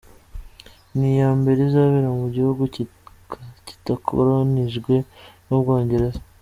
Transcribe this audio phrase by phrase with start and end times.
[0.97, 2.63] Ni iya mbere izabera mu gihugu
[3.67, 4.93] kitakolonijwe
[5.45, 6.19] n’u Bwongereza.